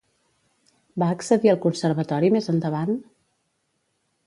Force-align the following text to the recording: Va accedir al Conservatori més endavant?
Va 1.03 1.09
accedir 1.15 1.51
al 1.51 1.59
Conservatori 1.67 2.33
més 2.39 2.51
endavant? 2.55 2.99